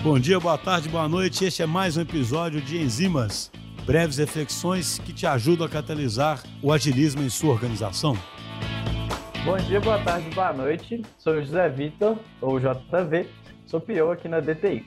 Bom 0.00 0.16
dia, 0.16 0.38
boa 0.38 0.56
tarde, 0.56 0.88
boa 0.88 1.08
noite. 1.08 1.44
Este 1.44 1.60
é 1.60 1.66
mais 1.66 1.96
um 1.96 2.02
episódio 2.02 2.60
de 2.60 2.78
Enzimas, 2.78 3.50
breves 3.84 4.16
reflexões 4.16 5.00
que 5.00 5.12
te 5.12 5.26
ajudam 5.26 5.66
a 5.66 5.68
catalisar 5.68 6.40
o 6.62 6.72
agilismo 6.72 7.20
em 7.20 7.28
sua 7.28 7.50
organização. 7.50 8.14
Bom 9.44 9.56
dia, 9.56 9.80
boa 9.80 9.98
tarde, 10.04 10.30
boa 10.30 10.52
noite. 10.52 11.02
Sou 11.18 11.32
o 11.32 11.40
José 11.40 11.68
Vitor, 11.68 12.16
ou 12.40 12.60
JV, 12.60 13.28
sou 13.66 13.80
PO 13.80 14.12
aqui 14.12 14.28
na 14.28 14.38
DTI. 14.38 14.86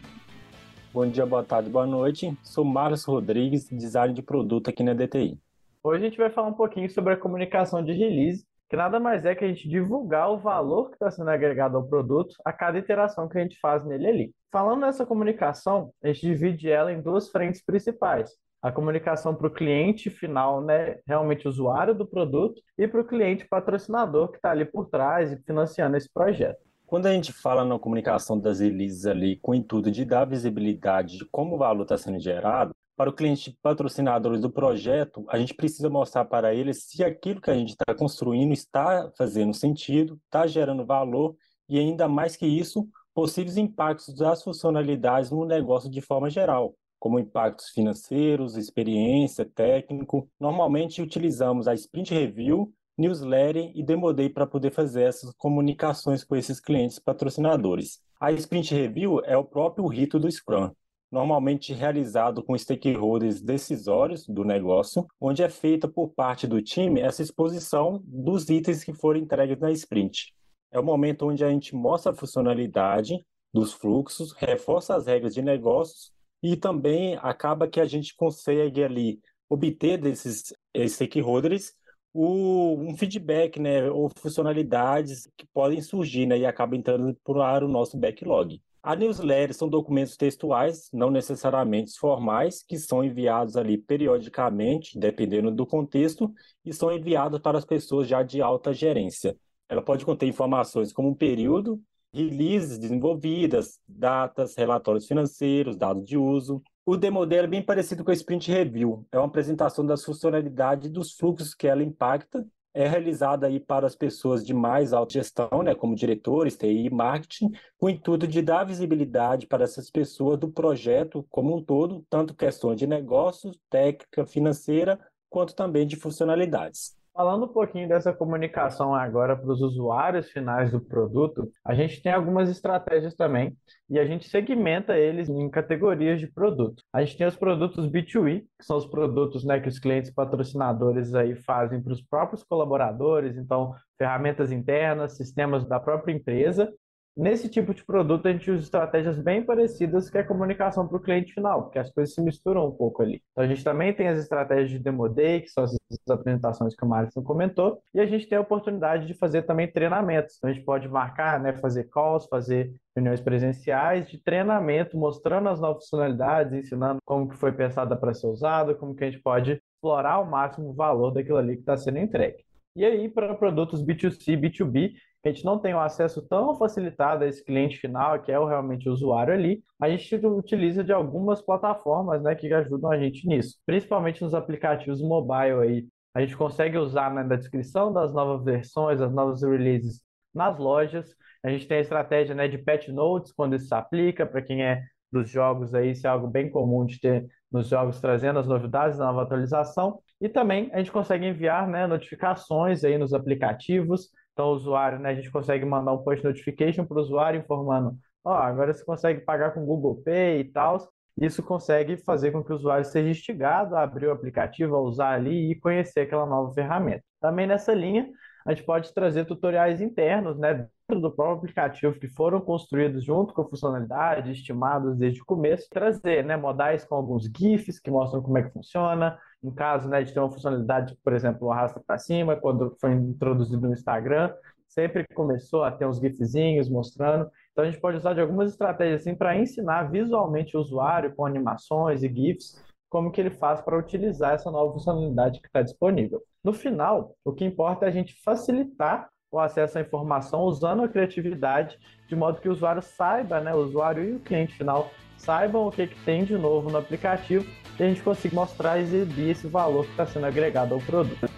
Bom 0.94 1.06
dia, 1.06 1.26
boa 1.26 1.44
tarde, 1.44 1.70
boa 1.70 1.86
noite. 1.86 2.34
Sou 2.42 2.64
Marcos 2.64 3.04
Rodrigues, 3.04 3.68
design 3.70 4.14
de 4.14 4.22
produto 4.22 4.70
aqui 4.70 4.82
na 4.82 4.94
DTI. 4.94 5.38
Hoje 5.84 6.06
a 6.06 6.10
gente 6.10 6.18
vai 6.18 6.30
falar 6.30 6.48
um 6.48 6.54
pouquinho 6.54 6.90
sobre 6.90 7.14
a 7.14 7.18
comunicação 7.18 7.84
de 7.84 7.92
release, 7.92 8.46
que 8.72 8.78
nada 8.78 9.02
mais 9.02 9.26
é 9.26 9.36
que 9.36 9.44
a 9.44 9.48
gente 9.50 9.68
divulgar 9.68 10.32
o 10.32 10.38
valor 10.38 10.88
que 10.88 10.96
está 10.96 11.12
sendo 11.12 11.30
agregado 11.30 11.76
ao 11.76 11.84
produto 11.84 12.38
a 12.46 12.54
cada 12.54 12.80
iteração 12.80 13.28
que 13.28 13.38
a 13.38 13.42
gente 13.42 13.60
faz 13.60 13.86
nele 13.86 14.08
ali. 14.08 14.36
Falando 14.50 14.80
nessa 14.80 15.06
comunicação, 15.06 15.92
a 16.02 16.08
gente 16.08 16.22
divide 16.22 16.70
ela 16.70 16.90
em 16.90 17.02
duas 17.02 17.28
frentes 17.28 17.62
principais. 17.62 18.32
A 18.62 18.72
comunicação 18.72 19.36
para 19.36 19.48
o 19.48 19.54
cliente 19.54 20.10
final, 20.10 20.62
né, 20.62 21.00
realmente 21.06 21.50
usuário 21.50 21.94
do 21.94 22.08
produto, 22.08 22.62
e 22.78 22.88
para 22.88 23.02
o 23.02 23.06
cliente 23.06 23.46
patrocinador 23.46 24.30
que 24.30 24.38
está 24.38 24.52
ali 24.52 24.64
por 24.64 24.88
trás 24.88 25.34
e 25.34 25.44
financiando 25.44 25.98
esse 25.98 26.10
projeto. 26.10 26.62
Quando 26.86 27.08
a 27.08 27.12
gente 27.12 27.34
fala 27.34 27.66
na 27.66 27.78
comunicação 27.78 28.40
das 28.40 28.62
releases 28.62 29.06
ali 29.06 29.36
com 29.42 29.52
o 29.52 29.56
intuito 29.56 29.92
de 29.92 30.06
dar 30.06 30.24
visibilidade 30.24 31.18
de 31.18 31.26
como 31.26 31.56
o 31.56 31.58
valor 31.58 31.84
está 31.84 31.98
sendo 31.98 32.22
gerado, 32.22 32.74
para 33.02 33.10
o 33.10 33.14
cliente 33.14 33.58
patrocinadores 33.64 34.40
do 34.40 34.52
projeto, 34.52 35.26
a 35.28 35.40
gente 35.40 35.56
precisa 35.56 35.90
mostrar 35.90 36.24
para 36.24 36.54
eles 36.54 36.84
se 36.84 37.04
aquilo 37.04 37.42
que 37.42 37.50
a 37.50 37.56
gente 37.56 37.70
está 37.70 37.96
construindo 37.96 38.54
está 38.54 39.12
fazendo 39.18 39.56
sentido, 39.56 40.22
está 40.26 40.46
gerando 40.46 40.86
valor 40.86 41.36
e 41.68 41.80
ainda 41.80 42.08
mais 42.08 42.36
que 42.36 42.46
isso, 42.46 42.88
possíveis 43.12 43.58
impactos 43.58 44.14
das 44.14 44.44
funcionalidades 44.44 45.32
no 45.32 45.44
negócio 45.46 45.90
de 45.90 46.00
forma 46.00 46.30
geral, 46.30 46.76
como 47.00 47.18
impactos 47.18 47.70
financeiros, 47.70 48.56
experiência, 48.56 49.46
técnico. 49.46 50.30
Normalmente 50.40 51.02
utilizamos 51.02 51.68
a 51.68 51.74
Sprint 51.74 52.14
Review 52.14 52.72
newsletter 52.96 53.72
e 53.74 53.82
Demo 53.82 54.14
Day 54.14 54.30
para 54.30 54.46
poder 54.46 54.70
fazer 54.70 55.06
essas 55.06 55.34
comunicações 55.34 56.24
com 56.24 56.36
esses 56.36 56.60
clientes 56.60 57.00
patrocinadores. 57.00 58.00
A 58.20 58.32
Sprint 58.32 58.76
Review 58.76 59.22
é 59.26 59.36
o 59.36 59.44
próprio 59.44 59.88
rito 59.88 60.20
do 60.20 60.32
Scrum, 60.32 60.72
normalmente 61.12 61.74
realizado 61.74 62.42
com 62.44 62.58
stakeholders 62.58 63.42
decisórios 63.42 64.26
do 64.26 64.46
negócio, 64.46 65.06
onde 65.20 65.44
é 65.44 65.50
feita 65.50 65.88
por 65.88 66.10
parte 66.10 66.48
do 66.48 66.62
time 66.62 67.02
essa 67.02 67.22
exposição 67.22 68.02
dos 68.06 68.50
itens 68.50 68.84
que 68.84 68.94
foram 68.94 69.20
entregues 69.20 69.60
na 69.60 69.72
sprint. 69.72 70.34
É 70.72 70.80
o 70.80 70.84
momento 70.84 71.28
onde 71.28 71.44
a 71.44 71.50
gente 71.50 71.76
mostra 71.76 72.14
a 72.14 72.16
funcionalidade 72.16 73.20
dos 73.54 73.74
fluxos, 73.74 74.32
reforça 74.34 74.96
as 74.96 75.06
regras 75.06 75.34
de 75.34 75.42
negócios 75.42 76.12
e 76.42 76.56
também 76.56 77.18
acaba 77.22 77.68
que 77.68 77.82
a 77.82 77.86
gente 77.86 78.16
consegue 78.16 78.82
ali 78.82 79.20
obter 79.50 79.98
desses 79.98 80.54
stakeholders 80.88 81.74
o, 82.14 82.76
um 82.78 82.96
feedback, 82.98 83.60
né, 83.60 83.90
ou 83.90 84.10
funcionalidades 84.18 85.30
que 85.38 85.46
podem 85.54 85.82
surgir, 85.82 86.26
né, 86.26 86.38
e 86.38 86.46
acaba 86.46 86.76
entrando 86.76 87.16
para 87.24 87.66
o 87.66 87.70
nosso 87.70 87.98
backlog. 87.98 88.62
A 88.84 88.96
newsletter 88.96 89.54
são 89.54 89.70
documentos 89.70 90.18
textuais, 90.18 90.90
não 90.92 91.12
necessariamente 91.12 91.98
formais, 92.00 92.64
que 92.64 92.78
são 92.78 93.04
enviados 93.04 93.56
ali 93.56 93.78
periodicamente, 93.78 94.98
dependendo 94.98 95.52
do 95.52 95.68
contexto, 95.68 96.34
e 96.66 96.74
são 96.74 96.92
enviados 96.92 97.40
para 97.40 97.58
as 97.58 97.66
pessoas 97.66 98.08
já 98.08 98.24
de 98.24 98.42
alta 98.42 98.74
gerência. 98.74 99.38
Ela 99.70 99.84
pode 99.84 100.04
conter 100.04 100.28
informações 100.28 100.92
como 100.92 101.10
um 101.10 101.16
período, 101.16 101.80
releases 102.12 102.80
desenvolvidas, 102.80 103.80
datas, 103.88 104.56
relatórios 104.56 105.06
financeiros, 105.08 105.78
dados 105.78 106.06
de 106.06 106.18
uso, 106.18 106.62
o 106.84 106.98
demo 106.98 107.26
dela 107.28 107.46
é 107.46 107.50
bem 107.50 107.64
parecido 107.64 108.04
com 108.04 108.10
a 108.10 108.14
Sprint 108.14 108.52
Review. 108.52 109.06
É 109.12 109.18
uma 109.18 109.28
apresentação 109.28 109.86
das 109.86 110.04
funcionalidades 110.04 110.90
dos 110.90 111.14
fluxos 111.14 111.54
que 111.54 111.68
ela 111.68 111.84
impacta. 111.84 112.46
É 112.74 112.88
realizada 112.88 113.48
aí 113.48 113.60
para 113.60 113.86
as 113.86 113.96
pessoas 113.96 114.46
de 114.46 114.54
mais 114.54 114.94
alta 114.94 115.14
gestão, 115.14 115.62
né, 115.62 115.76
como 115.76 115.96
diretores, 115.96 116.56
TI 116.56 116.86
e 116.86 116.90
marketing, 116.90 117.52
com 117.78 117.88
o 117.88 117.90
intuito 117.90 118.26
de 118.26 118.42
dar 118.42 118.64
visibilidade 118.64 119.46
para 119.46 119.66
essas 119.66 119.90
pessoas 119.90 120.40
do 120.40 120.50
projeto 120.50 121.26
como 121.30 121.56
um 121.56 121.62
todo, 121.62 122.06
tanto 122.10 122.34
questões 122.34 122.80
de 122.80 122.88
negócios, 122.88 123.60
técnica, 123.70 124.26
financeira, 124.26 124.98
quanto 125.30 125.54
também 125.54 125.86
de 125.86 125.98
funcionalidades. 125.98 127.01
Falando 127.14 127.44
um 127.44 127.50
pouquinho 127.50 127.90
dessa 127.90 128.14
comunicação 128.14 128.96
agora 128.96 129.36
para 129.36 129.52
os 129.52 129.62
usuários 129.62 130.32
finais 130.32 130.72
do 130.72 130.80
produto, 130.80 131.52
a 131.64 131.76
gente 131.76 132.02
tem 132.02 132.12
algumas 132.12 132.50
estratégias 132.50 133.14
também 133.14 133.56
e 133.90 134.00
a 134.00 134.06
gente 134.06 134.30
segmenta 134.30 134.98
eles 134.98 135.28
em 135.28 135.50
categorias 135.50 136.22
de 136.22 136.28
produto. 136.28 136.82
A 136.94 137.04
gente 137.04 137.18
tem 137.18 137.28
os 137.28 137.36
produtos 137.36 137.86
B2E, 137.86 138.46
que 138.58 138.66
são 138.66 138.78
os 138.78 138.86
produtos 138.86 139.44
né, 139.44 139.60
que 139.60 139.68
os 139.68 139.78
clientes 139.78 140.10
patrocinadores 140.10 141.14
aí 141.14 141.36
fazem 141.36 141.82
para 141.84 141.92
os 141.92 142.02
próprios 142.02 142.44
colaboradores, 142.46 143.36
então 143.36 143.74
ferramentas 143.98 144.50
internas, 144.50 145.18
sistemas 145.18 145.68
da 145.68 145.82
própria 145.82 146.14
empresa. 146.14 146.72
Nesse 147.16 147.50
tipo 147.50 147.74
de 147.74 147.84
produto, 147.84 148.26
a 148.26 148.32
gente 148.32 148.50
usa 148.50 148.64
estratégias 148.64 149.20
bem 149.20 149.44
parecidas 149.44 150.10
que 150.10 150.18
a 150.18 150.26
comunicação 150.26 150.88
para 150.88 150.96
o 150.96 151.02
cliente 151.02 151.34
final, 151.34 151.64
porque 151.64 151.78
as 151.78 151.92
coisas 151.92 152.16
se 152.16 152.22
misturam 152.22 152.66
um 152.66 152.72
pouco 152.72 153.02
ali. 153.02 153.22
Então, 153.32 153.44
a 153.44 153.48
gente 153.48 153.66
também 153.66 153.94
tem 153.94 154.08
as 154.08 154.18
estratégias 154.18 154.70
de 154.70 154.80
Demo 154.80 155.10
Day, 155.10 155.42
que 155.42 155.50
são 155.50 155.66
as 155.66 155.78
apresentações 156.10 156.74
que 156.74 156.86
o 156.86 156.88
Márcio 156.88 157.22
comentou, 157.22 157.82
e 157.94 158.00
a 158.00 158.06
gente 158.06 158.30
tem 158.30 158.38
a 158.38 158.42
oportunidade 158.42 159.08
de 159.08 159.14
fazer 159.14 159.42
também 159.42 159.70
treinamentos. 159.70 160.38
Então, 160.38 160.50
a 160.50 160.54
gente 160.54 160.64
pode 160.64 160.88
marcar, 160.88 161.38
né, 161.38 161.52
fazer 161.58 161.90
calls, 161.90 162.28
fazer 162.28 162.74
reuniões 162.96 163.20
presenciais 163.20 164.10
de 164.10 164.18
treinamento, 164.18 164.98
mostrando 164.98 165.50
as 165.50 165.60
novas 165.60 165.84
funcionalidades, 165.84 166.54
ensinando 166.54 167.00
como 167.06 167.28
que 167.28 167.36
foi 167.36 167.52
pensada 167.52 167.94
para 167.98 168.14
ser 168.14 168.28
usada, 168.28 168.74
como 168.74 168.96
que 168.96 169.04
a 169.04 169.12
gente 169.12 169.22
pode 169.22 169.62
explorar 169.76 170.14
ao 170.14 170.26
máximo 170.26 170.70
o 170.70 170.74
valor 170.74 171.12
daquilo 171.12 171.38
ali 171.38 171.56
que 171.56 171.62
está 171.62 171.76
sendo 171.76 171.98
entregue. 171.98 172.46
E 172.74 172.86
aí, 172.86 173.10
para 173.10 173.36
produtos 173.36 173.84
B2C, 173.84 174.40
B2B, 174.40 174.94
que 174.94 175.02
a 175.24 175.32
gente 175.32 175.46
não 175.46 175.60
tem 175.60 175.74
um 175.76 175.80
acesso 175.80 176.22
tão 176.28 176.56
facilitado 176.56 177.24
a 177.24 177.28
esse 177.28 177.44
cliente 177.44 177.78
final, 177.78 178.20
que 178.22 178.32
é 178.32 178.40
o 178.40 178.46
realmente 178.48 178.90
o 178.90 178.92
usuário 178.92 179.34
ali, 179.34 179.64
a 179.80 179.90
gente 179.90 180.16
utiliza 180.26 180.84
de 180.84 180.92
algumas 180.92 181.42
plataformas 181.42 182.24
né, 182.24 182.34
que 182.34 182.52
ajudam 182.52 182.92
a 182.92 182.98
gente 182.98 183.28
nisso, 183.28 183.58
principalmente 183.66 184.22
nos 184.22 184.34
aplicativos 184.34 185.02
mobile 185.02 185.62
aí. 185.62 185.88
A 186.14 186.22
gente 186.22 186.36
consegue 186.36 186.78
usar 186.78 187.14
né, 187.14 187.24
na 187.24 187.36
descrição 187.36 187.94
das 187.94 188.14
novas 188.14 188.44
versões, 188.44 189.00
as 189.00 189.14
novas 189.14 189.44
releases 189.44 190.02
nas 190.34 190.58
lojas. 190.58 191.16
A 191.44 191.50
gente 191.50 191.68
tem 191.68 191.78
a 191.78 191.82
estratégia 191.82 192.36
né, 192.36 192.48
de 192.48 192.58
patch 192.58 192.90
notes 192.90 193.32
quando 193.32 193.56
isso 193.56 193.68
se 193.68 193.76
aplica, 193.76 194.26
para 194.26 194.42
quem 194.42 194.64
é 194.64 194.84
dos 195.12 195.30
jogos 195.30 195.74
aí, 195.74 195.92
isso 195.92 196.08
é 196.08 196.10
algo 196.10 196.28
bem 196.28 196.50
comum 196.50 196.86
de 196.86 197.00
ter 197.00 197.28
nos 197.52 197.68
jogos 197.68 198.00
trazendo 198.00 198.40
as 198.40 198.48
novidades 198.48 198.98
da 198.98 199.06
nova 199.06 199.24
atualização. 199.24 200.00
E 200.22 200.30
também 200.30 200.70
a 200.74 200.78
gente 200.78 200.92
consegue 200.92 201.26
enviar 201.26 201.68
né, 201.68 201.86
notificações 201.86 202.84
aí 202.84 202.98
nos 202.98 203.14
aplicativos 203.14 204.10
então, 204.34 204.48
o 204.48 204.54
usuário, 204.54 205.00
né, 205.00 205.10
a 205.10 205.14
gente 205.16 205.32
consegue 205.32 205.66
mandar 205.66 205.94
um 205.94 206.04
push 206.04 206.24
notification 206.24 206.86
para 206.86 206.98
o 206.98 207.02
usuário 207.02 207.40
informando: 207.40 207.98
ó, 208.24 208.34
oh, 208.34 208.38
agora 208.38 208.74
você 208.74 208.84
consegue 208.84 209.22
pagar 209.22 209.54
com 209.54 209.66
Google 209.66 210.02
Pay 210.04 210.42
e 210.42 210.44
tal. 210.46 210.78
Isso 211.20 211.44
consegue 211.44 211.98
fazer 211.98 212.32
com 212.32 212.44
que 212.44 212.52
o 212.54 212.56
usuário 212.56 212.86
seja 212.86 213.10
instigado 213.10 213.76
a 213.76 213.84
abrir 213.84 214.08
o 214.08 214.12
aplicativo, 214.12 214.76
a 214.76 214.82
usar 214.82 215.12
ali 215.12 215.52
e 215.52 215.60
conhecer 215.60 216.02
aquela 216.02 216.26
nova 216.26 216.54
ferramenta. 216.54 217.04
Também 217.20 217.46
nessa 217.46 217.74
linha, 217.74 218.10
a 218.46 218.54
gente 218.54 218.66
pode 218.66 218.94
trazer 218.94 219.26
tutoriais 219.26 219.82
internos, 219.82 220.38
né, 220.38 220.68
dentro 220.90 221.02
do 221.02 221.12
próprio 221.12 221.38
aplicativo 221.38 222.00
que 222.00 222.08
foram 222.08 222.42
construídos 222.42 223.04
junto 223.04 223.34
com 223.34 223.42
a 223.42 223.50
funcionalidade, 223.50 224.32
estimados 224.32 224.98
desde 224.98 225.22
o 225.22 225.26
começo, 225.26 225.70
trazer, 225.70 226.26
né, 226.26 226.36
modais 226.36 226.84
com 226.84 226.96
alguns 226.96 227.26
GIFs 227.26 227.80
que 227.80 227.92
mostram 227.92 228.22
como 228.22 228.38
é 228.38 228.44
que 228.44 228.52
funciona, 228.52 229.18
em 229.44 229.52
caso 229.52 229.88
né, 229.88 230.04
de 230.04 230.14
ter 230.14 230.20
uma 230.20 230.32
funcionalidade, 230.32 230.98
por 231.04 231.14
exemplo, 231.14 231.52
arrasta 231.52 231.80
para 231.86 231.98
cima, 231.98 232.36
quando 232.36 232.76
foi 232.80 232.94
introduzido 232.94 233.68
no 233.68 233.74
Instagram, 233.74 234.34
sempre 234.68 235.06
começou 235.14 235.64
a 235.64 235.72
ter 235.72 235.86
uns 235.86 236.00
gifzinhos 236.00 236.70
mostrando. 236.70 237.30
Então 237.52 237.64
a 237.64 237.70
gente 237.70 237.82
pode 237.82 237.98
usar 237.98 238.14
de 238.14 238.22
algumas 238.22 238.52
estratégias 238.52 239.02
assim 239.02 239.16
para 239.16 239.38
ensinar 239.38 239.92
visualmente 239.92 240.56
o 240.56 240.60
usuário 240.60 241.14
com 241.14 241.26
animações 241.26 242.04
e 242.04 242.08
gifs 242.08 242.64
como 242.92 243.10
que 243.10 243.22
ele 243.22 243.32
faz 243.32 243.62
para 243.62 243.78
utilizar 243.78 244.34
essa 244.34 244.52
nova 244.52 244.74
funcionalidade 244.74 245.40
que 245.40 245.48
está 245.48 245.62
disponível. 245.62 246.22
No 246.44 246.52
final, 246.52 247.16
o 247.24 247.32
que 247.32 247.46
importa 247.46 247.86
é 247.86 247.90
a 247.90 247.92
gente 247.92 248.14
facilitar 248.22 249.10
o 249.32 249.40
acesso 249.40 249.78
à 249.78 249.82
informação 249.82 250.42
usando 250.42 250.84
a 250.84 250.90
criatividade, 250.90 251.80
de 252.10 252.16
modo 252.18 252.42
que 252.42 252.50
o 252.50 252.52
usuário 252.52 252.82
saiba, 252.82 253.40
né, 253.40 253.56
o 253.56 253.60
usuário 253.60 254.04
e 254.04 254.12
o 254.18 254.20
cliente 254.20 254.58
final 254.58 254.92
saibam 255.18 255.68
o 255.68 255.72
que, 255.72 255.88
que 255.88 256.04
tem 256.04 256.26
de 256.26 256.38
novo 256.38 256.70
no 256.70 256.78
aplicativo 256.78 257.46
e 257.80 257.84
a 257.84 257.88
gente 257.88 258.04
consiga 258.04 258.36
mostrar 258.36 258.78
e 258.78 258.82
exibir 258.82 259.30
esse 259.30 259.48
valor 259.48 259.86
que 259.86 259.92
está 259.92 260.06
sendo 260.06 260.26
agregado 260.26 260.74
ao 260.74 260.82
produto. 260.82 261.30